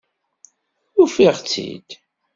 [1.01, 1.89] Ufiɣ-tt-id!